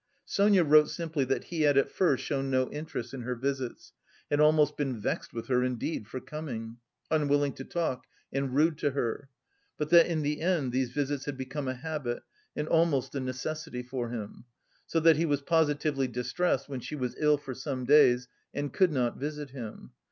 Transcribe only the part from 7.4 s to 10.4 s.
to talk and rude to her. But that in